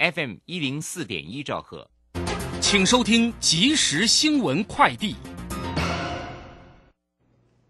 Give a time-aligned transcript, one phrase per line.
[0.00, 1.90] FM 一零四点一兆赫，
[2.58, 5.14] 请收听即时新闻快递。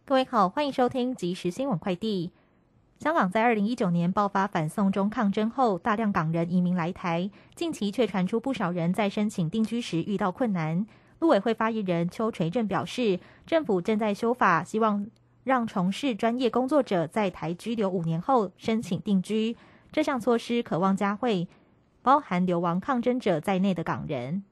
[0.05, 2.31] 各位好，欢迎收听即时新闻快递。
[3.01, 10.87] 香港在二零一九年爆发反送中抗争后，大量港人移民来台，近期却传出不少人在申请定居时遇到困难。
[11.19, 15.05] 陆委会发言人邱垂正表示，政府正在修法，希望
[15.43, 19.57] 让从事专业工作者在台居留五年后申请定居。
[19.91, 21.49] 这项措施可望加惠
[22.03, 24.43] 包含流亡抗争者在内的港人。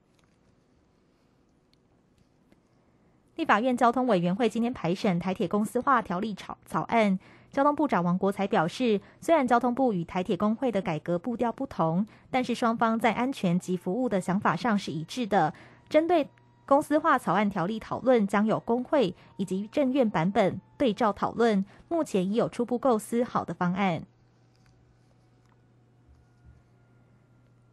[3.36, 7.18] 立法院交通委员会今天排审台铁公司化条例草草案。
[7.50, 15.54] 交通部长王国才表示，虽然交通部与台铁工会的改革步调不同，但是双方在安全及服务的想法上是一致的。
[15.88, 16.28] 针对
[16.66, 24.02] 公司化草案条例讨论，将有工会以及政院版本对照讨论，目前已有初步构思好的方案。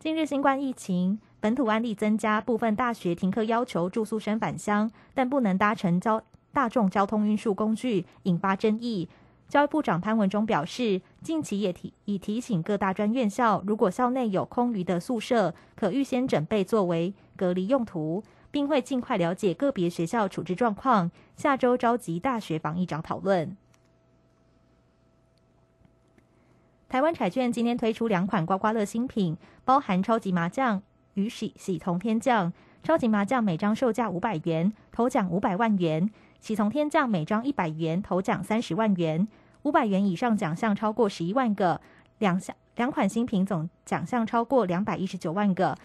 [0.05, 6.21] 近日新冠疫情本土案例增加，部分大学停课要求住宿生返乡，但不能搭乘交
[6.53, 9.09] 大众交通运输工具，引发争议。
[9.49, 21.09] 教育部长潘文忠表示，近期也提已提醒各大专院校，如果校内有空余的宿舍，可预先准备作为隔离用途，并会尽快了解个别学校处置状况。
[21.35, 23.57] 下周召集大学防疫长讨论。
[26.87, 30.81] 台湾彩券今天推出两款刮刮乐新品，包含超级麻将
[31.15, 32.53] 与喜喜同天降。
[32.83, 36.07] 超级麻将每张售价五百元，头奖五百万元。
[36.39, 39.27] 喜从天降每张一百元，头奖三十万元，
[39.63, 41.81] 五百元以上奖项超过十一万个，
[42.19, 45.75] 两项两款新品总奖项超过两百一十九万个，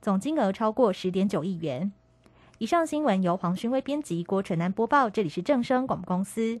[0.00, 1.92] 总金额超过十点九亿元。
[2.58, 6.60] 以上新闻由黄勋威编辑，郭纯南播报，这里是正声广播公司。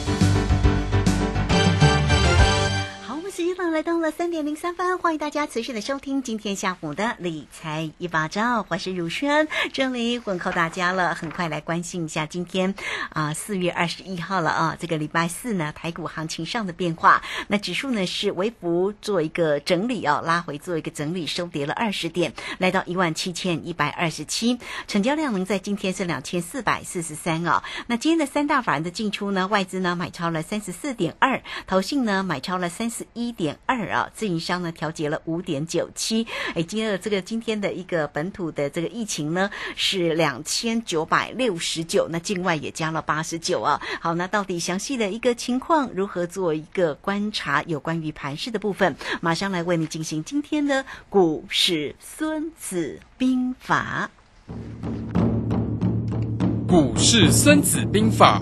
[3.69, 11.15] 来到了三点零三分，欢迎大家持续的收听今天下午的理财一把照，我是如轩，这里问候大家了。
[11.15, 12.75] 很快来关心一下今天
[13.11, 27.63] 啊四月二十一号了啊，这个礼拜四呢台股行情上的变化，那指数呢是微幅做一个整理啊，拉回做一个整理，收跌了二十点，来到一万七千一百二十七，成交量能在今天是两千四百四十三啊。
[27.87, 33.50] 那今天的三大法人的进出呢，外资呢买超了三十四点二，投信呢买超了三十一点。
[33.65, 36.25] 二啊，自营商呢调节了五点九七，
[36.55, 43.81] 哎，今天这个今天的一个本土的这个疫情呢是两千九百六十九，那境外也加了八十九啊。
[43.99, 47.63] 好，那到底详细的一个情况如何做一个观察？
[47.63, 54.09] 有关于盘市的部分，马上来为你进行今天的股市孙子兵法。
[56.67, 58.41] 股市孙子兵法。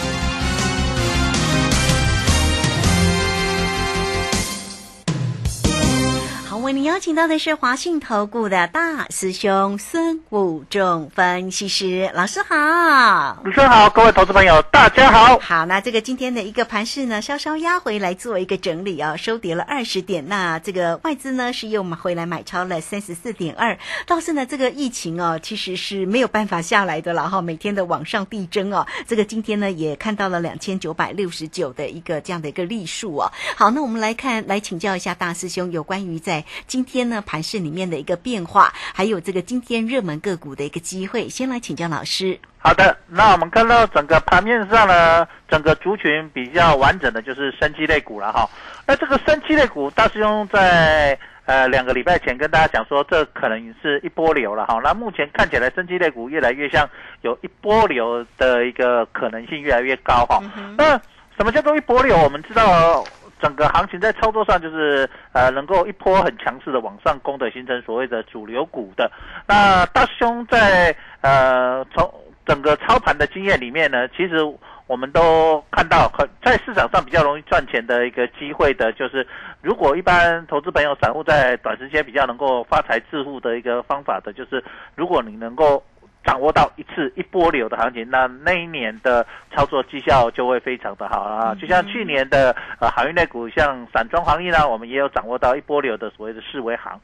[6.91, 13.41] 邀请到的是华信投顾的大师兄孙武仲分析师老师好。
[13.45, 15.39] 主持人好，各位投资朋友大家好。
[15.39, 20.27] 好，那这个今天的一个盘势呢，稍稍压回来做一个整理啊，收跌了二十点。
[20.27, 23.79] 那这个外资呢是又回来买超了三十四点二。
[24.05, 28.85] 倒是呢，这个疫情哦，其实是没有办法下来的了哈，每天的往上递增哦。
[29.07, 33.31] 这个今天呢也看到了两千九百六十九的一个这样的一个例数哦。
[33.55, 42.39] 好，那我们来看，来请教一下大师兄有关于在今天呢盘市里面的一个变化，还有这个今天热门个股的一个机会，先来请教老师。
[42.57, 48.47] 好的，那我们看到整个盘面上呢，整个族群比较完整的就是生机类股了哈。
[48.85, 54.79] 那这个生机类股，大师兄在呃两个礼拜前跟大家讲说，这可能是一波流了哈。
[54.83, 56.87] 那目前看起来，生机类股越来越像
[57.21, 60.39] 有一波流的一个可能性越来越高哈。
[60.77, 60.99] 那
[61.35, 62.15] 什么叫做一波流？
[62.17, 63.03] 我们知道。
[63.41, 69.11] 整个行情在操作上就是呃能够一波很强势的往上攻的，形成所谓的主流股的。
[69.47, 72.13] 那大师兄在呃从
[72.45, 74.37] 整个操盘的经验里面呢，其实
[74.85, 79.25] 我们都看到，很在市场上比较容易赚钱的一个机会的，就是
[79.61, 84.63] 如果一般投资朋友散户在短时间比较能够发财致富的一个方法的，就是
[84.95, 85.83] 如果你能够。
[86.23, 89.25] 掌握到一次一波流的行情，那那一年的
[89.55, 91.55] 操作绩效就会非常的好啊！
[91.59, 96.99] 就像去年的呃航运类股，像散装航运呢，我们也有掌握到一波流的所谓的四维行。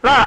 [0.00, 0.26] 那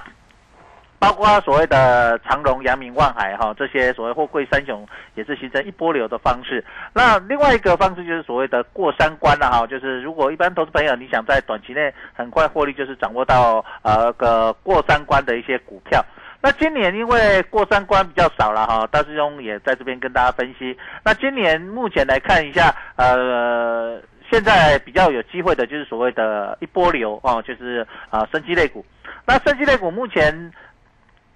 [0.97, 6.63] 包括所谓的长荣、阳明、万海哈这些所谓货柜三雄，也是形成一波流的方式。
[6.93, 16.03] 那另外一个方式就是所谓的过三关了哈，就是如果一般投资朋友你想在短期内很快获利，就是掌握到呃个过三关的一些股票。
[16.45, 20.77] 那今年因为过三关比较少了哈，大师兄也在这边跟大家分析。
[21.03, 23.99] 那今年目前来看一下，呃，
[24.29, 28.85] 现在比较有机会的就是所谓的一波流啊，就是啊，升级类股。
[29.25, 30.53] 那升级类股目前。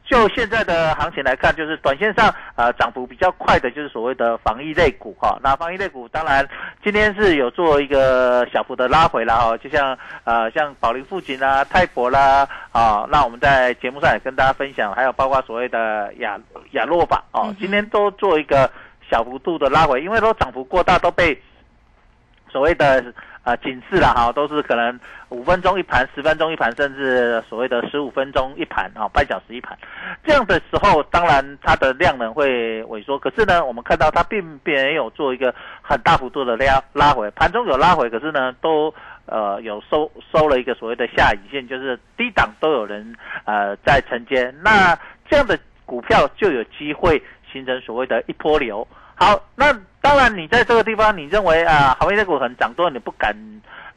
[0.09, 5.37] 就现在的行情来看，就是短线上呃涨幅比较快的，就是所谓的防疫类股哈。
[5.43, 6.43] 那防疫类股当然
[6.83, 16.39] 今天是有做一个小幅的拉回了哈，就像呃像宝林富锦啊、泰博啦啊，那我们在节目上也跟大家分享，还有包括所谓的亚
[16.71, 18.67] 亚诺吧哦，今天都做一个
[19.11, 21.39] 小幅度的拉回，因为都涨幅过大，都被
[22.49, 23.03] 所谓的。
[23.41, 24.99] 啊，警示了哈，都是可能
[25.29, 29.75] 五分钟一盘，十分钟一盘，甚至所谓的十五分钟一盘啊，半小时一盘，
[30.25, 33.17] 这样的时候，当然它的量能会萎缩。
[33.17, 38.93] 可是呢，我们看到它并没有做一个很大幅度的拉拉回，盘中有拉回，可是呢，都
[39.25, 43.15] 呃有收收了一个所谓的下影线，就是低档都有人
[43.45, 44.95] 呃在承接，那
[45.29, 47.19] 这样的股票就有机会
[47.51, 48.87] 形成所谓的一波流。
[49.15, 53.35] 好，那当然，你在这个地方，你认为啊，行业股很涨多，你不敢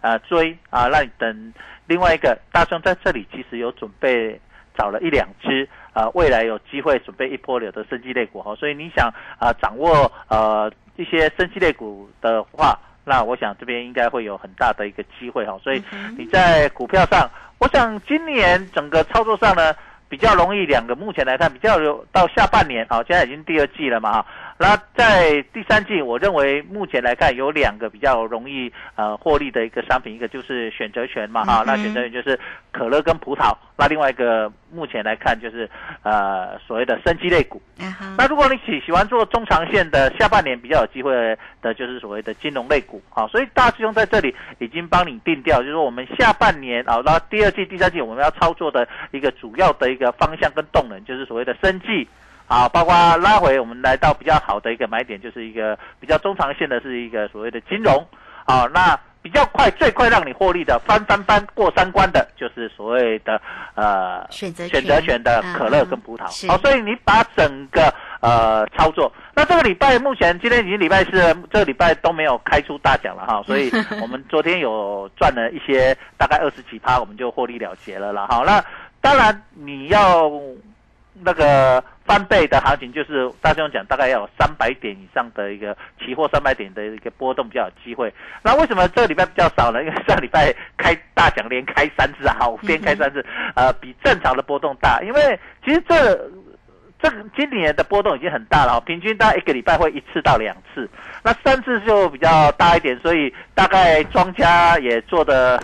[0.00, 1.54] 啊追啊，那你等
[1.86, 4.40] 另外一个大兄在这里其实有准备
[4.76, 15.80] 找了一两只啊，未来有机会准备一波流的升级类股哈，所以你想啊掌握呃一些升级类股的话，那我想这边应该会有很大的一个机会哈，所以
[16.18, 19.72] 你在股票上，我想今年整个操作上呢
[20.12, 24.26] 比较容易两个，目前来看比较有到下半年啊，现在已经第二季了嘛哈。
[24.58, 32.38] 那在第三季，我认为目前来看有两个比较容易呃获利的一个商品，一个就是选择权嘛哈，那选择权就是
[32.70, 33.52] 可乐跟葡萄。
[33.76, 35.68] 那另外一个目前来看就是
[36.02, 37.60] 呃所谓的生机类股。
[38.16, 41.12] 那如果你喜喜欢做中长线的，下半年比较有机会
[41.60, 43.26] 的就是所谓的金融类股啊。
[43.26, 52.06] 所以大师兄在这里已经帮你定调，就是说我们下半年啊，那第二季、第三季我们要操作的一个主要的一个方向跟动能，就是所谓的生计。
[52.46, 58.06] 啊，包括拉回，我们来到比较好的一个买点，就是一个比较中长线的，是一个所谓的金融。
[58.44, 63.40] 啊，那比较快、最快让你获利的翻翻翻过三关的，就是所谓的
[63.76, 66.24] 呃选择选择权的可乐跟葡萄。
[66.48, 71.12] 好，所以你把整个呃操作，那这个礼拜目前今天已经礼拜四，
[71.52, 73.70] 这个礼拜都没有开出大奖了哈， 所以
[74.00, 78.26] 我们昨天有赚了一些，大概二十几趴，我们就获利了结了了。
[78.26, 78.62] 好，那
[79.00, 80.28] 当然你要。
[81.14, 88.12] 那个翻倍的行情，就是大兄讲，大概要有三百点以上的一个期货三百点的一个波动比较有机会。
[88.42, 89.82] 那为什么这个礼拜比较少呢？
[89.82, 95.00] 因为上礼拜开大奖连开三次啊，五天开三次，呃，比正常的波动大。
[95.02, 95.94] 因为其实这
[97.00, 100.88] 这个今年的波动已经很大了，平均大概一个礼拜会一次到两次，
[101.22, 105.60] 那三次就比较大一点，所以大概庄家也做的。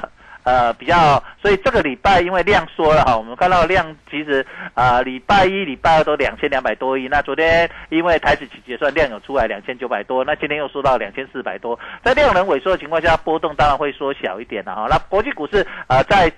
[0.49, 7.07] 呃，比较，所以这个礼拜因为量缩了哈，我们看到量其实啊，礼拜一、礼拜二都两千两百多亿。
[7.07, 14.87] 那昨天因为台子期结算量有出来两千九百多，那今天又缩到两千四百多，在量能萎缩的情况下，波动当然会缩小一点了哈。
[14.89, 16.33] 那国际股市啊，在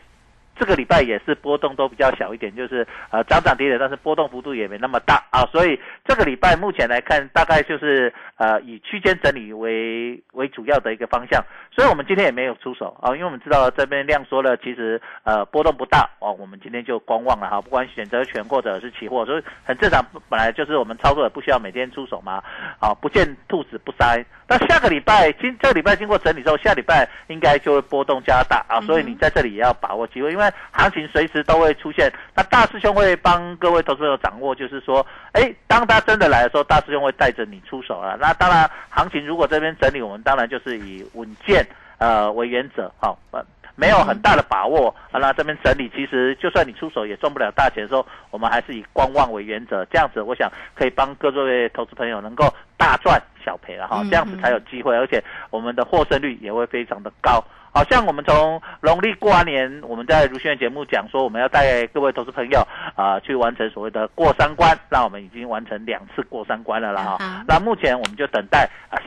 [0.60, 5.24] 这个礼拜也是波动都比较小一点，就是呃涨涨跌跌，但是波动幅度也没那么大。
[5.30, 11.42] 啊，所以这个礼拜目前来看，大概就是呃以区间整理为为主要的一个方向，
[11.74, 22.42] 所以我们今天也没有出手啊，因为我们知道这边量缩了，其实呃波动不大哦，我们今天就观望了哈，不管选择权或者是期货，所以很正常，本来就是我们操作也不需要每天出手嘛，
[22.80, 32.12] 啊不见兔子不塞，那下个礼拜今这个礼拜经过整理之后，下礼拜应该就会波动加大啊，所以你在这里也要把握机会，因为行情随时都会出现。
[32.34, 38.16] 那大师兄会帮各位投资者掌握，就是说，哎，当他真的来的时候，大师兄会带着你出手了。
[38.20, 41.66] 那当然，行情如果这边整理，我们当然就是以稳健
[41.98, 43.44] 呃为原则，好，呃，
[43.76, 45.18] 没有很大的把握啊。
[45.18, 57.42] 那这边整理，其实就算你出手也赚不了大钱的时候，我们还是以观望为原则，这样子，我想可以帮各位投资朋友能够大赚小赔了哈，这样子才有机会，而且我们的获胜率也会非常的高。
[57.72, 67.44] 好像我们从农历过完年，我们在如轩的节目讲说，我们要带各位投资朋友啊去完成所谓的过三关，那我们已经完成两次过三关了啦哈。
[67.46, 68.98] 那目前我们就等待啊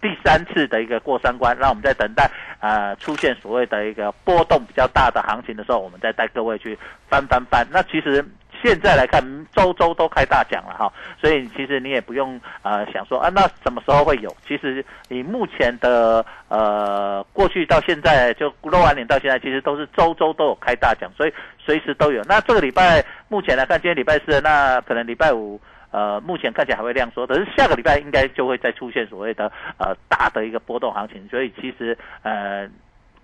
[0.00, 7.66] 第三次的一个过三关，那我们在等待啊出现所谓的一个波动比较大的行情的时候，我们再带各位去翻翻翻。
[7.70, 8.24] 那其实。
[8.62, 9.20] 现在来看，
[9.52, 14.32] 周周都开大奖了哈，所以其实你也不用呃想说啊，那什么时候会有？
[14.46, 22.22] 其实你目前的呃过去到现在，就过完年到现在，其实都是周周都有开大奖，所以随时都有。
[22.22, 32.68] 那这个礼拜目前来看，今天礼拜四，那可能礼拜五呃目前看起来还会量缩，可是下个礼拜应该就会再出现所谓的呃大的一个波动行情，所以其实呃。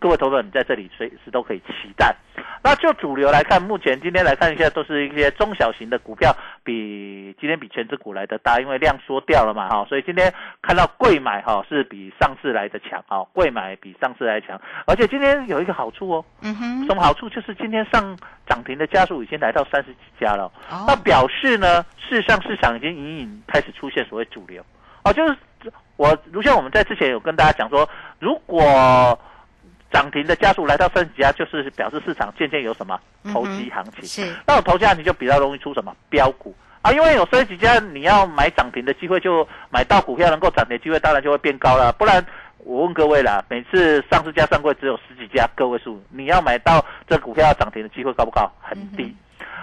[0.00, 2.14] 各位投资者，你在这里随时都可以期待。
[2.62, 17.28] 那就主流来看，目前今天来看一下，都是一些中小型的股票，比今天比全指股来的大，因为量缩掉了嘛，哈，所以今天看到贵买哈是比上次来的强，哈，贵买比上次来强，而且今天有一个好处哦，嗯哼，什么好处？
[17.30, 20.50] 就是今天上涨停的家数已经来到三十几家了，
[20.86, 24.64] 那表示呢，事实上市场已经隐隐开始出现所谓主流，
[25.04, 25.36] 哦，就是
[25.96, 27.88] 我如像我们在之前有跟大家讲说，
[28.18, 29.18] 如果
[29.90, 33.00] 涨停的加速来到三十几家，就是表示市场渐渐有什么
[33.32, 34.04] 投机行情。
[34.04, 41.92] 是，那种投机行情就比较容易出什么标股啊，因为有三十几家，你要买涨停的机会，就买到股票能够涨停的机会，当然就会变高了。
[41.92, 42.24] 不然，
[42.58, 48.50] 我问各位啦，每次上市加上柜只有十几家个位数，你要买到这股票涨停的机会高不高？
[48.60, 49.14] 很低。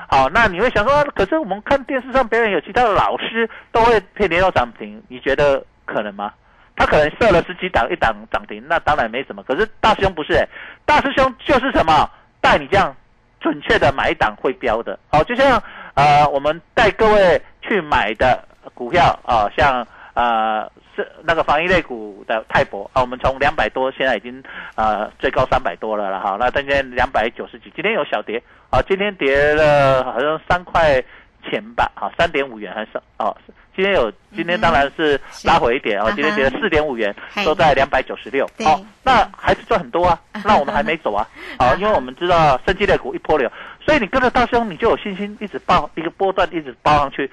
[0.08, 6.34] 好，那你会想说，可是我们看电视上表演有其他的老师都会配连到涨停，你觉得可能吗？
[6.75, 9.41] 他可能设了十几档，一档涨停，那当然没什么。
[9.44, 10.46] 可是大师兄不是，
[10.86, 12.10] 大师兄就是什么
[12.41, 12.96] 带你这样
[13.39, 15.00] 准确的买一档会标的。
[15.10, 15.62] 好，就像
[15.94, 24.44] 呃我们带各位去买的股票啊，像呃是那个防疫类股的泰博啊，我们从两百多现在已经
[24.75, 26.38] 呃最高三百多了了哈。
[26.39, 31.01] 那今天两百九十几，今天有小跌啊，今天跌了好像三块
[31.49, 33.35] 钱吧，啊三点五元还是哦。
[33.75, 36.09] 今天有，今天当然是拉回一点哦。
[36.15, 38.49] 今天跌了四点五元，都在两百九十六。
[38.63, 40.17] 好，那还是赚很多啊。
[40.45, 41.27] 那我们还没走啊。
[41.59, 43.51] 好， 因为我们知道生机类股一波流，
[43.85, 47.29] 所以你跟着大师兄，你就有信心一直报一个波段，一直报上去。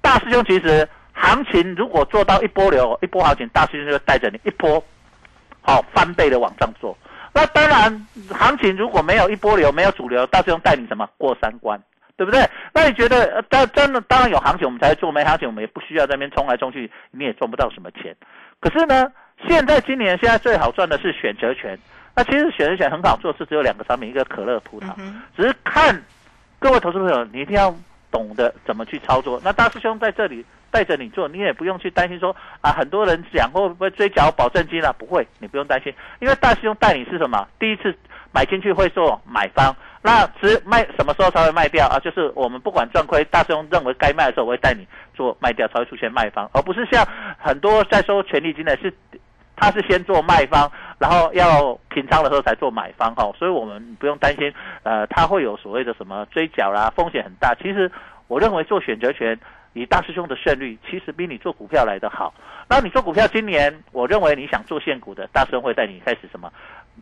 [0.00, 4.82] 大师兄其实行情如果做到一波流，一波行情，大师兄就带着你一波，
[5.60, 6.98] 好翻倍的往上做。
[7.32, 11.80] 那当然，行情如果没有一波流，没有主流，大师兄带你什么过三关？
[12.16, 12.48] 对不对？
[12.72, 18.16] 那你觉得，当真的当然有行情，我们才做；没行情，我们也不需要在那边冲来冲去，你也赚不到什么钱。
[18.58, 19.06] 可是呢，
[19.46, 21.78] 现在今年现在最好赚的是选择权。
[22.14, 24.94] 那其实选择权很好做，是只有两个商品，一个可乐、葡萄。
[25.36, 26.02] 只是看
[26.58, 27.74] 各位投资朋友，你一定要
[28.10, 29.38] 懂得怎么去操作。
[29.44, 34.90] 那大师兄在这里带着你做，你也不用去担心说啊，很多人讲会不会追缴保证金啊？
[34.96, 37.46] 不会，你不用担心，因为大师兄带你是什么？
[37.58, 37.94] 第一次
[38.32, 39.76] 买进去会做买方。
[40.06, 41.98] 那只卖什么时候才会卖掉啊？
[41.98, 44.86] 就是我们不管赚亏，大师兄认为该卖的时候，我会带你
[45.16, 47.04] 做卖掉，才会出现卖方，而不是像
[47.36, 48.94] 很多在收权利金的是，
[49.56, 50.70] 他是先做卖方，
[51.00, 53.32] 然后要平仓的时候才做买方哈。
[53.36, 57.52] 所以我们不用担心，呃，他会有所谓的什么追缴啦，风险很大。
[57.56, 57.90] 其实
[58.28, 59.36] 我认为做选择权，
[59.72, 62.32] 以大师兄的胜率，其实比你做股票来的好。
[62.68, 66.52] 那你做股票，今年我认为你想做现股的，大师兄会带你开始什么？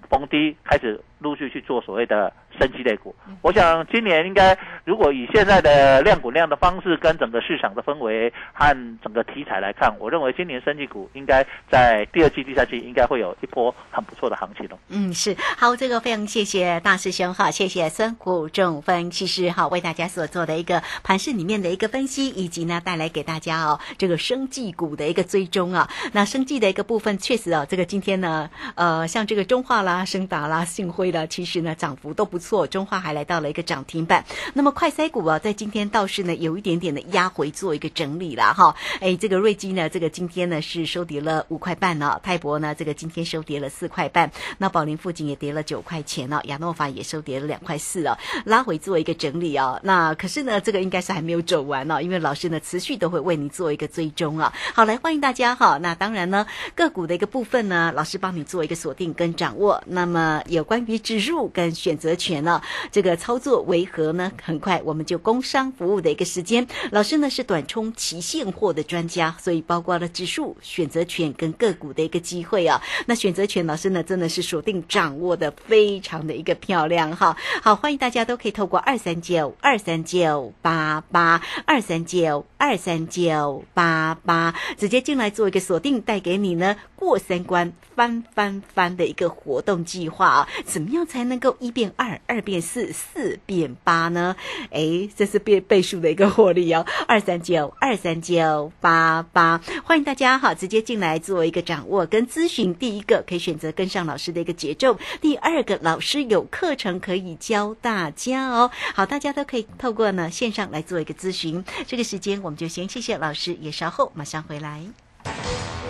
[0.08, 14.78] 逢低开始陆续去做所谓的升级类股，我想今年应该如果以现在的量股量的方式跟整个市场的氛围和整个题材来看，我认为今年升级股应该在第二季、第三季应该会有一波很不错的行情了。
[14.88, 25.88] 嗯，是好，这个非常谢谢大师兄哈，谢谢孙谷仲分析师哈，为大家所做的一个盘市里面的一个分析，以及呢带来给大家哦这个生技股的一个追踪啊。
[26.12, 34.24] 那生技的一个部分确实哦，这个今天呢呃像这个中化啦、升达啦、信辉啦，其实呢涨幅都不错，中化还来到了一个涨停板。
[34.54, 38.74] 那么快筛股啊，在今天倒是呢有一点点的压回做一个整理了哈。
[39.00, 49.78] 哎，这个瑞基呢，这个今天呢是收跌了五块半呢，泰博呢这个今天收跌了四块半，那宝林附近也跌了九块钱呢，亚诺法也收跌了两块四哦，拉回做一个整理哦。
[49.84, 54.52] 那可是呢，这个应该是还没有走完呢，因为老师呢持续都会为你做一个追踪啊。
[54.74, 55.78] 好，来欢迎大家哈。
[55.78, 59.73] 那当然呢，个股的一个部分呢，老师帮你做一个锁定跟掌握。
[59.86, 64.30] 那么有关于指数跟选择权呢，这个操作为何呢？
[64.42, 72.80] 很快我们就工商服务的一个时间，老师呢是短冲期现货的专家，所以包括了指数、选择权跟个股的一个机会啊。
[73.06, 77.36] 那选择权老师呢真的是锁定掌握的非常的一个漂亮哈。
[77.62, 90.48] 好，欢迎大家都可以透过二三九二三九八八二三九二三九八八直接进来做一个锁定，带给你呢过三关翻翻翻的一个活动计划啊。
[90.64, 94.36] 怎么样才能够一变二，二变四，四变八呢？
[94.70, 96.86] 哎，这是变倍数的一个获利哦。
[97.08, 102.74] 二三九二三九八八，欢迎大家哈，直接进来做一个掌握跟咨询。
[102.74, 108.70] 第一个可以选择跟上老师的一个节奏，第二个老师有课程可以教大家哦。
[108.94, 111.64] 好，大家都可以透过呢线上来做一个咨询。
[111.86, 115.03] 这个时间我们就先谢谢老师，也稍后马上回来。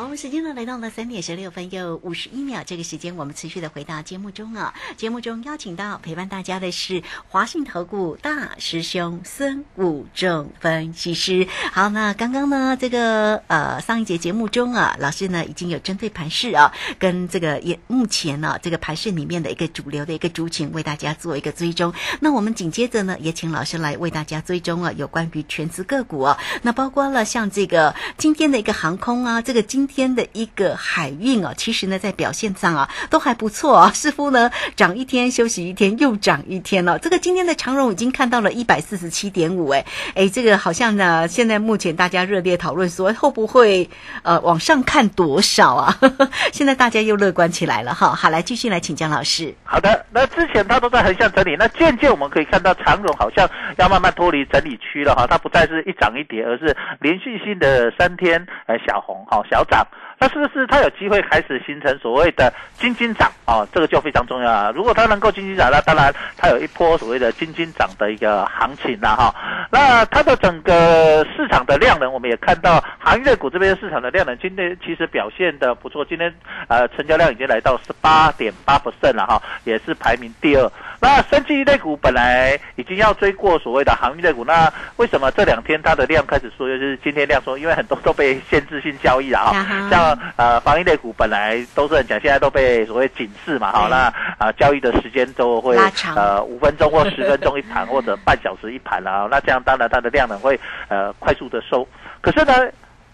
[0.00, 4.72] 好，时间呢来到了三点十六分又五十一秒，这个时间我们持续的回到节目中啊。
[4.96, 11.46] 节目中邀请到陪伴大家的是华信投顾大师兄孙武仲分析师。
[11.70, 21.92] 好，那刚刚呢这个呃上一节节目中啊，老师呢已经有针对盘市啊，跟这个也目前呢这个盘市里面的一个主流的一个族群为大家做一个追踪。
[22.20, 33.90] 那我们紧接着呢也请老师来为大家追踪啊，有关于全资个股啊，那包括了像这个今天的一个航空啊，这个今天的一个海运哦，其实呢，在表现上啊，都还不错啊。
[33.92, 36.98] 似乎呢，涨一天休息一天，又涨一天了。
[36.98, 43.90] 这个今天的长荣已经看到了一百四十七点五，哎哎，这个好像呢，现在目前大家热烈讨论说，会不会
[44.22, 45.98] 呃往上看多少啊？
[46.52, 48.14] 现在大家又乐观起来了哈。
[48.14, 49.52] 好，来继续来请江老师。
[49.64, 59.86] 好的，那之前它都在横向整理，那渐渐我们可以看到长荣好像要慢慢脱离整理区了哈，它不再是一涨一跌，而是连续性的三天呃小红哈小涨。
[60.22, 63.66] 那是不是它有机会开始形成所谓的金金涨啊？
[63.72, 64.70] 这个就非常重要啊！
[64.74, 69.34] 如果它能够金金涨，那当然它有一波所谓的金金涨的一个行情了哈。
[69.70, 76.30] 那它的整个市场的量能，我们也看到行业股这边市场的量能今天其实表现的不错，今天
[76.68, 80.70] 呃成交量已经来到十八点八不胜了哈，也是排名第二。
[81.00, 86.68] 那升级类股本来已经要追过所谓的行业类股，那为什么这两天它的量开始缩？
[86.68, 90.09] 就是今天量缩，因为很多都被限制性交易了啊，像。
[90.36, 95.76] 呃，防疫类股本来都是很强，现在都被所谓警示嘛，好，那啊交易的时间都会
[96.16, 101.86] 呃五分钟或 十分钟一盘，或者半小时一盘啊，那这样当然它的量能会呃快速的收，
[102.20, 102.52] 可是呢，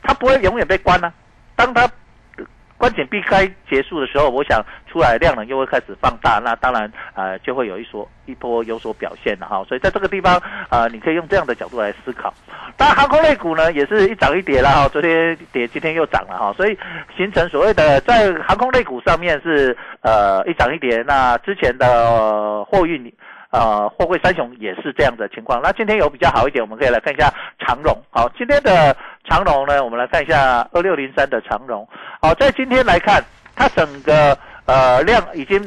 [0.03, 1.13] 它不会永远被关呢，
[1.55, 1.89] 当它。
[2.79, 9.65] 关检避开结束的时候，我想出来量能又会开始放大，那当然呃就会有一所一波有所表现了哈。
[9.67, 12.33] 所以在这个地方啊，你可以用这样的角度来思考。
[12.77, 16.79] 当然航空类股呢也是一涨一跌了哈，昨天跌今天又涨了哈，所以
[17.17, 21.03] 形成所谓的在航空类股上面是呃一涨一跌。
[21.07, 23.11] 那之前的货运
[23.51, 25.63] 呃货柜三雄也是这样的情况。
[25.63, 27.97] 那今天有比较好一点，我们可以来看一下长荣。
[28.11, 28.95] 好，今天的。
[29.29, 31.87] 长荣呢，我们来看一下二六零三的长荣。
[32.23, 33.23] 好，在今天来看，
[33.55, 35.61] 它整个呃量已经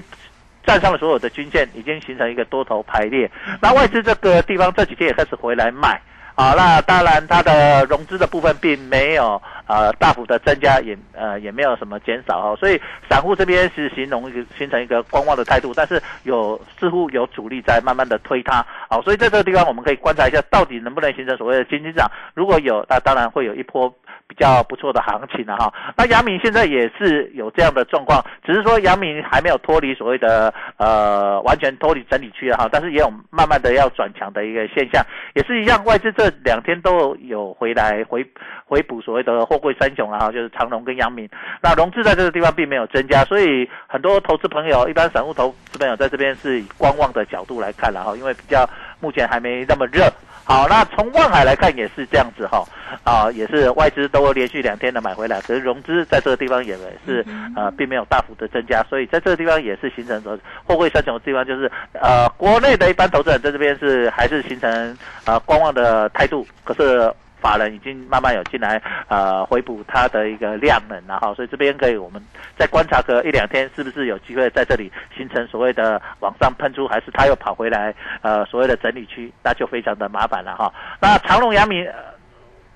[0.65, 3.29] 站上了所有的均线，已经形成一个多头排列。
[3.61, 6.01] 那外资这个地方这几天也开始回来买。
[6.39, 23.93] 好，那当然它的融资的部分并没有呃大幅的增加，也呃也没有什么减少哈，所以散户这边是形容形成一个观望的态度，但是有似乎有主力在慢慢的推它，好，所以在这个地方我们可以观察一下，到底能不能形成所谓的金金涨，如果有，那当然会有一波
[24.29, 25.73] 比较不错的行情了哈。
[25.97, 38.23] 那阳明现在也是有这样的状况，只是说阳明还没有脱离所谓的呃完全脱离整理区哈，但是也有慢慢的要转强的一个现象，也是一样，外资这两天都有回来回
[38.65, 41.27] 回补所谓的货柜三雄了哈，就是长隆跟阳明。
[41.61, 50.03] 那融资在这个地方并没有增加，所以很多投资朋友，一般散户投资朋友在这边是以观望的角度来看了哈，因为比较目前还没那么热。
[50.49, 52.65] 好，那从望海来看也是这样子哈，
[53.03, 57.23] 啊，也是外资都连续两天的买回来，可是融资在这个地方也是
[57.55, 60.35] 呃，并没有大幅的增加，所以在这个地方也是形成说
[60.65, 67.13] 货柜三雄的地方，就是呃，国内的一般投资人在这边是还是形成呃观望的态度，可是。
[67.41, 72.21] 法人已经慢慢有进来，呃，回补它的一个量能然后，所以这边可以我们
[72.57, 80.71] 再观察个一两天，是不是有机会在这里形成所谓的往上喷出，还是它又跑回来，呃，所谓的整理区，那就非常的麻烦了哈。
[81.01, 81.87] 那长隆、阳明，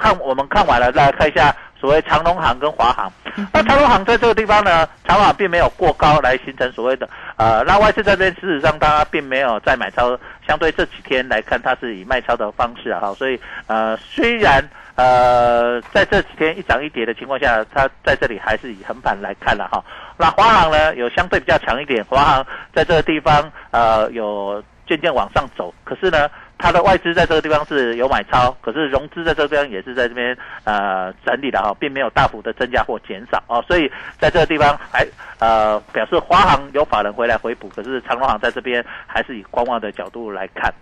[0.04, 3.10] 看我们看完了，再来看一下所谓长隆行跟华航。
[3.54, 10.20] 那长隆行在这个地方呢，长隆行并没有过高来形成所谓的，呃，那外资这边事实上它并没有在买超。
[10.46, 14.62] 相对这几天来看，它是以卖超的方式啊，哈，所以呃，虽然
[14.96, 19.82] 呃在这几天一涨一跌的情况下，它在这里还是以横盘来看了哈。
[20.18, 26.30] 那华航呢，有相对比较强一点，华航在这个地方呃有渐渐往上走，可是呢。
[26.64, 35.06] 它的外资在这个地方是有买超，可是融资在这边也是在这边呃整理的哈，并没有大幅的增加或减少哦，所以在这个地方还
[35.40, 40.74] 呃表示华航有法人回来回补，可是长隆行在这边还是以观望的角度来看。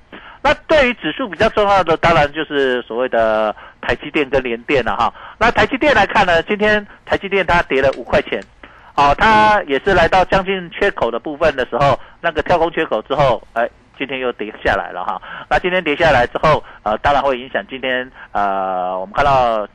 [0.43, 5.11] 那对于指数比较重要的，当然就是所谓的台积电跟联电了哈。
[5.39, 8.39] 那台积电来看呢，今天台积电它跌了五块钱，
[8.95, 13.67] 哦，它也是来到将近缺口的部分的时候，那个跳空缺口之后，哎。
[14.01, 19.67] 今天又跌下来了哈，那今天跌下来之后，呃，当然会影响今天，呃，我们看到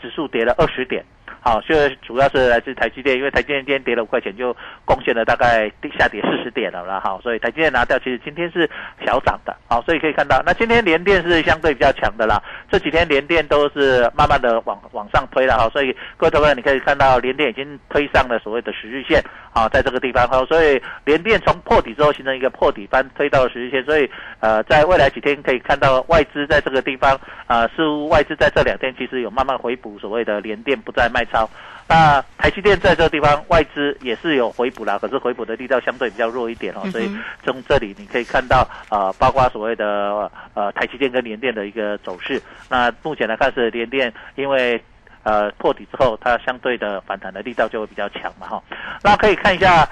[0.00, 1.04] 指数跌了二十点。
[1.40, 7.00] 好，现在主要是来自台积电，因为台积电今天跌了五块钱，就贡献了大概下跌四十点了啦。
[7.02, 8.68] 好，所以台积电拿掉，其实今天是
[9.04, 9.56] 小涨的。
[9.68, 12.42] 好，所以可以看到，那今天连电是相对比较强的啦。
[12.70, 19.22] 这几天连电都是慢慢的往往上推了哈，所以各位朋友你可以看到连电已经推上了所谓的十日线
[19.52, 31.48] 啊，在这个地方哈，所以连电从破底之后形成一个破底翻推到了十日线，所以呃，在未来几天可以看到外资在这个地方啊，似乎外资在这两天其实有慢慢回补所谓的连电不再卖超。
[31.88, 37.10] 那台积电在这个地方外资也是有回补啦，可是回补的力道相对比较弱一点哦，所以
[37.44, 42.42] 从这里你可以看到啊，包括所谓的呃台积电跟联电的一个走势。
[42.68, 44.82] 那目前来看是联电，因为。
[45.24, 48.62] 呃，破底之后，它相对的反弹的力道就会比较强嘛，哈。
[49.02, 49.86] 那可以看一下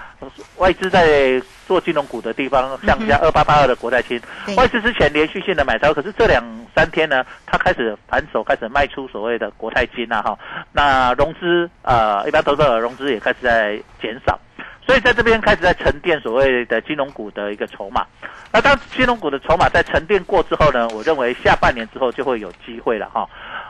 [0.57, 4.21] 外资在做金融股的地方，像像二八八二的国泰金，
[4.57, 6.43] 外资之前连续性的买超，可是这两
[6.75, 10.39] 三天呢，它开始反手开始卖出所谓的国泰金啊，哈。
[10.73, 14.39] 那融资呃，一般投资者融资也开始在减少，
[14.87, 18.07] 所以在这边开始在沉淀所谓的金融股的一个筹码。
[18.53, 23.29] 那当金融股的筹码在沉淀过之后呢，我认为下半年之后就会有机会了，哈。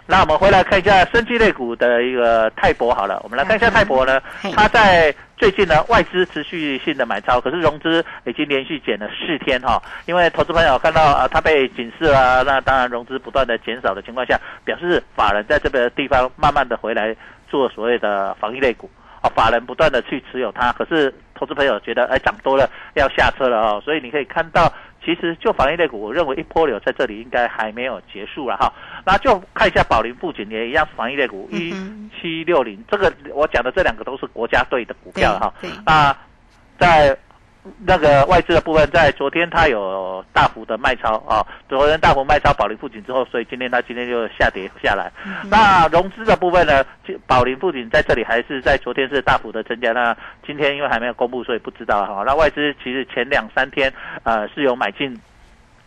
[0.09, 4.21] 那我们回来看一下生技类股的一个泰博好了，我们来看一下泰博呢，
[4.55, 17.15] 它在最近呢外资持续性的买超，可是融资已经连续减了四天哈，因为投资朋友看到啊它被警示啊，那当然融资不断的减少的情况下，表示法人在这个地方慢慢的回来
[17.51, 18.89] 做所谓的防疫类股
[19.21, 24.73] 啊，法人不断的去持有它，可是投资朋友觉得哎涨多了要下车了哦，所以你可以看到。
[25.07, 28.73] 其实就防疫类股，我认为一波流在这里应该还没有结束了哈。
[29.05, 31.71] 那就看一下宝林富锦也一样是防疫类股，一
[32.21, 35.55] 七六零，这个我讲的这两个都是国家队的股票哈。
[35.85, 36.19] 啊，
[36.77, 37.17] 在。
[37.85, 45.11] 那个外资的部分，在昨天它有大幅的卖超啊，昨天大幅卖超保林富锦之后，所以今天它今天就下跌下来。
[45.51, 46.85] 那融资的部分呢，
[47.27, 49.91] 保林富锦在这里还是在昨天是大幅的增加。
[49.91, 50.17] 那
[50.47, 52.23] 今天因为还没有公布，所以不知道哈。
[52.25, 53.93] 那外资其实前两三天
[54.27, 55.17] 呃是有买进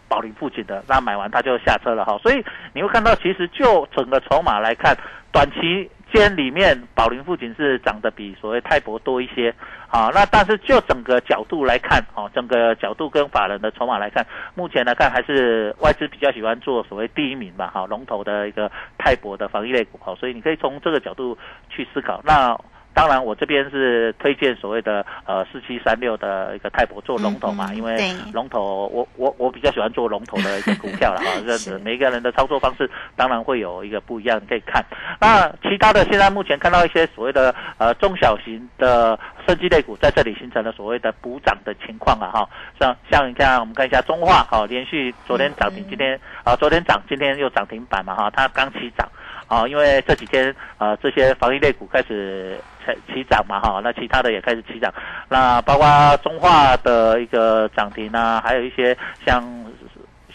[0.07, 2.17] 保林富锦的，那买完它就下车了哈。
[2.23, 4.97] 所以你会看到，其实就整个筹码来看，
[5.31, 5.91] 短期。
[6.11, 9.53] 间里面，宝林附近是涨得比所谓泰博多一些，
[9.87, 14.25] 好，那但是就整个角度来看，哦，整个角度跟法人的筹码来看，
[14.55, 21.37] 目前来看还是外资比较喜欢做所谓第一名吧，哈，龙头的一个泰博的防疫类股，好，所以你可以从这个角度
[21.69, 22.59] 去思考，那。
[22.93, 34.83] 当然，我这边是推荐所谓的呃四七三六的一个泰博做龙头嘛，因为龙头我我我比较喜欢做龙头的一个股票了哈， 这是每个人的操作方式当然会有一个不一样，可以看。
[35.21, 42.49] 那其他的现在目前看到一些所谓的呃中小型的升级类股在这里形成了所谓的补涨的情况啊哈，
[42.79, 49.07] 像像你看我们看一下中化哈，连续昨天涨停，今天啊昨天涨，今天又涨停板嘛哈，它刚起涨。
[49.47, 52.55] 啊，因为这几天呃这些防疫类股开始
[52.93, 54.93] 起起涨嘛哈，那其他的也开始起涨，
[55.27, 59.43] 那包括中化的一个涨停啊，还有一些像。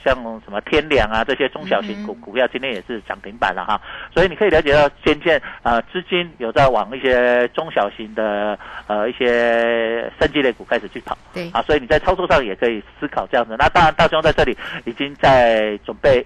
[0.05, 0.15] 像
[0.45, 3.81] 什么天良啊这些中小型股股票今天也是涨停板了哈，
[4.13, 13.57] 所以你可以了解到渐渐啊资金有在往一些中小型的呃一些升级类股开始去跑，对啊，所以你在操作上也可以思考这样子。
[13.59, 16.23] 那当然大兄在这里已经在准备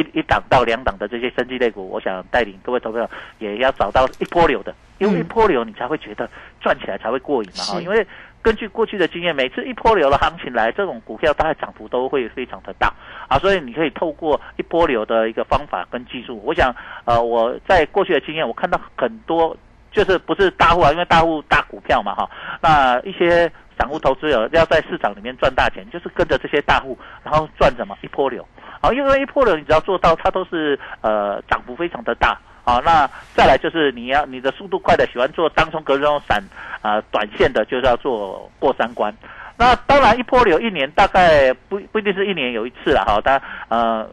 [0.00, 3.08] 一一档到两档的这些升级类股，我想带领各位投票
[3.38, 6.28] 也要找到一波流的，因为一波流你才会觉得
[6.60, 8.06] 赚起来才会过瘾嘛哈，因为。
[8.40, 12.94] 根据过去的经验，每次一波流的行情来，这种股票大概涨幅都会非常的大。
[13.26, 19.54] 啊，所以你可以透过一波流的一个方法跟技术，我想，呃，我在过去的经验，我看到很多
[19.90, 22.30] 就是不是大户啊，因为大户大股票嘛哈，
[22.62, 28.46] 那一些散户投资者要在市场里面赚大钱，就是跟着这些大户，然后赚什么一波流
[28.80, 32.38] 啊，因为一波流你只要做到，它都是呃涨幅非常的大。
[32.64, 36.42] 好，那再来就是你要你的速度快的，喜欢做当冲、隔日冲、散
[36.82, 39.14] 啊短线的，就是要做过三关。
[39.56, 44.08] 那当然，一波流一年大概不不一定是一年有一次了哈，它呃。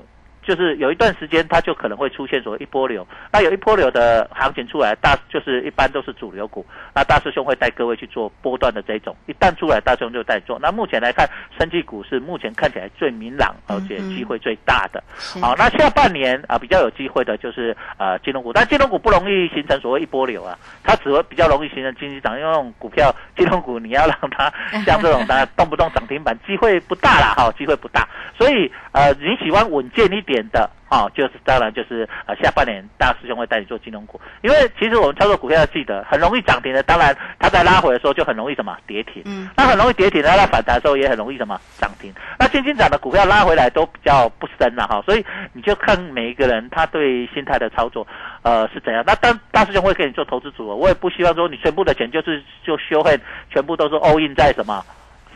[0.45, 3.05] 就是有一段时间，它就可能会出现所谓一波流。
[3.33, 6.63] 那有一波流的行情出来，大就是一般都是主流股。
[6.93, 10.59] 那大师兄会带各位去做波段的这种，一旦出来，大师兄就带做。
[10.61, 11.27] 那目前来看，
[11.57, 15.03] 升绩股是目前看起来最明朗，而且机会最大的。
[15.41, 24.53] 好，那下半年啊，比较有机会的就是呃金融股，但金融股不容易形成所谓一波流啊，它只会比较容易形成经济涨，因为股票金融股你要让它
[24.85, 28.07] 像这种的动不动涨停板，机会不大啦，哈，机会不大。
[28.37, 30.34] 所以呃，你喜欢稳健一点。
[30.35, 42.13] 点的啊，就是当然就是呃，下半年大师兄会带你做金融股，因为其实我们操作股票要记得，很容易涨停的，当然它在拉回的时候就很容易什么跌停，嗯，那很容易跌停，它在反弹的时候也很容易什么涨停。
[42.37, 48.05] 那轻轻涨的股票拉回来都比较不深了哈，所以你就看每一个人他对心态的操作，
[48.41, 49.03] 呃是怎样。
[49.07, 53.19] 那当大师兄会给你做投资组合，我也不希望说你全部的钱就是就修会
[53.49, 54.83] 全部都是 all in 在什么。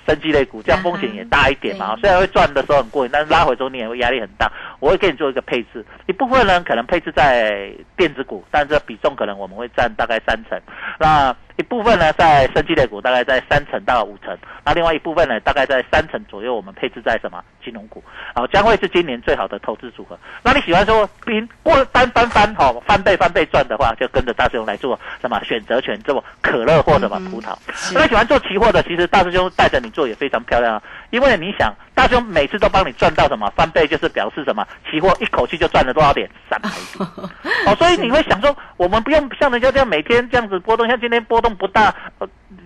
[0.08, 1.96] 升级类股，这样风险也大一点嘛。
[2.02, 4.52] 虽然会赚的时候很过瘾，但是拉回之后你也会压力很大。
[4.80, 10.60] 我会给你做一个配置，一部分呢可能配置在电子股，但是比重可能我们会占大概三成。
[11.00, 14.36] 那一部分呢在升级类股，大概在三成到五成。
[14.63, 18.02] 那另外一部分呢大概在三成左右，我们配置在什么金融股？
[18.34, 20.17] 好，将会是今年最好的投资组合。
[20.41, 27.54] 那你喜欢说冰过翻翻翻哈翻倍翻倍赚的话，就跟着大师兄来做什么选择权，做可乐或什么葡萄。
[27.93, 37.10] 那喜欢做期货的，其实大师兄带着你做也非常漂亮，因为你想大师兄每次都帮你赚到什么翻倍，就是表示什么期货一口气就赚了多少点三百点。
[37.65, 41.93] 哦，所以你会想说，我们不用像人家这样每天这样子波动，像今天波动不大，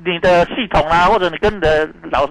[0.06, 2.30] 你的系统啊，或者你跟你的老。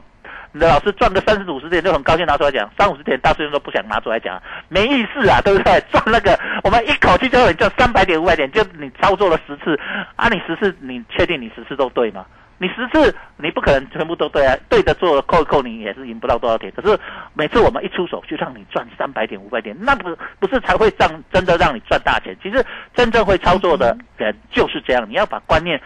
[0.55, 5.83] 你的老师赚个三十五十点就很高兴拿出来讲，三五十点大师兄都不想拿出来讲，没意思啊，对不对？
[5.91, 9.81] 赚那个我们一口气就赚三百点五百点，就你操作了十次
[10.15, 12.27] 啊，你十次你确定你十次都对吗？
[12.59, 16.73] 你十次你不可能全部都对啊，对着做扣一扣你也是赢不到多少点。
[16.77, 16.99] 可是
[17.35, 22.37] 每次我们一出手就让你赚三百点五百点，那不不是才会让真的让你赚大钱？
[22.43, 25.81] 其实真正会操作的人就是这样，你要把观念。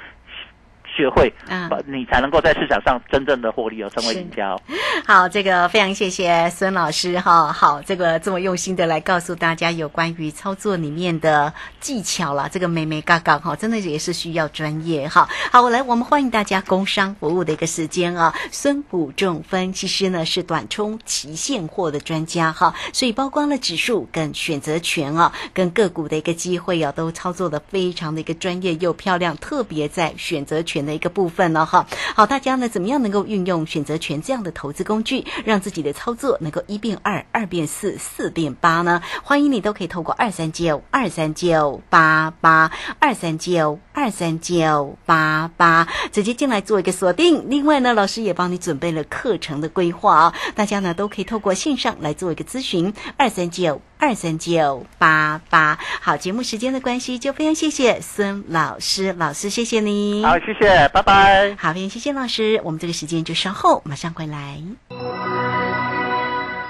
[0.97, 4.61] 学会啊，你才能够在市场上真正的获利哦，成为赢家哦。
[5.07, 7.53] 好，这个非常谢谢孙老师哈。
[7.53, 12.49] 好，这个这么用心的来告诉大家有关于操作里面的技巧了。
[12.51, 15.29] 这个美美嘎嘎哈，真的也是需要专业哈。
[15.53, 18.35] 好，我来，我们欢迎大家工商服务的一个时间啊。
[18.51, 30.86] 孙武仲分析师呢是短冲期现货的专家哈，所以包括了指数跟选择权啊，跟个股的一个机会啊，都操作的非常的一个专业又漂亮，特别在选择权。
[30.87, 39.03] 的一个部分了哈，好，大家呢怎么样能够运用选择权这样的投资工具，让自己的操作能够一变二，二变四，四变八呢？
[39.23, 47.47] 欢迎你都可以透过二三九二三九八八二三九二三九八八直接进来做一个锁定。
[47.49, 53.81] 另外呢，老师也帮你准备了课程的规划啊，大家呢都可以透过线上来做一个咨询二三九。
[53.99, 64.63] 二三九八八，好，节目时间的关系，就非常谢谢孙老师，老师谢谢你，好，谢谢，拜拜，好，非常谢谢老师，我们这个时间就稍后马上回来。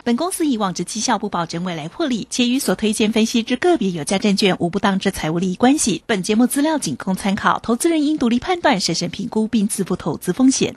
[0.05, 6.05] 本公司以往之绩效不保证未来获利，且与所推荐分析之个别有价证券无不当之财务利益关系。
[6.07, 10.77] 本节目资料仅供参考，投资人应独立判断、审慎评估并自负投资风险。